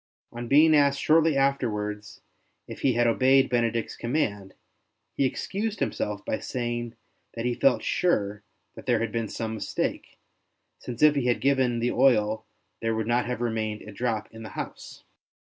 On 0.31 0.47
being 0.47 0.75
asked 0.75 0.99
shortly 0.99 1.37
afterwards 1.37 2.21
if 2.67 2.79
he 2.81 2.93
had 2.93 3.05
obeyed 3.05 3.51
Benedict's 3.51 3.95
command, 3.95 4.55
he 5.13 5.25
excused 5.27 5.79
himself 5.79 6.25
by 6.25 6.39
saying 6.39 6.95
that 7.35 7.45
he 7.45 7.53
felt 7.53 7.83
sure 7.83 8.41
that 8.73 8.87
there 8.87 8.97
had 8.99 9.11
been 9.11 9.27
some 9.27 9.53
mistake, 9.53 10.17
since 10.79 11.03
if 11.03 11.13
he 11.13 11.27
had 11.27 11.39
given 11.39 11.77
the 11.77 11.91
oil 11.91 12.47
there 12.81 12.95
would 12.95 13.05
not 13.05 13.27
have 13.27 13.41
remained 13.41 13.83
a 13.83 13.91
drop 13.91 14.27
in 14.31 14.41
the 14.41 14.49
house. 14.57 15.03